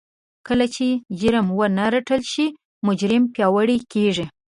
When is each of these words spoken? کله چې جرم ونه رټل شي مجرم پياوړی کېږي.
کله 0.47 0.65
چې 0.75 0.87
جرم 1.19 1.47
ونه 1.57 1.85
رټل 1.93 2.21
شي 2.31 2.45
مجرم 2.85 3.23
پياوړی 3.33 3.77
کېږي. 3.93 4.25